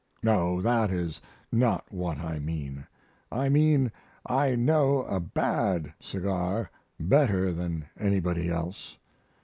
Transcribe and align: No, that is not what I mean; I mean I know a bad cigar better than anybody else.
No, 0.23 0.61
that 0.63 0.89
is 0.89 1.21
not 1.51 1.85
what 1.91 2.17
I 2.17 2.39
mean; 2.39 2.87
I 3.31 3.49
mean 3.49 3.91
I 4.25 4.55
know 4.55 5.03
a 5.03 5.19
bad 5.19 5.93
cigar 5.99 6.71
better 6.99 7.53
than 7.53 7.85
anybody 7.99 8.49
else. 8.49 8.97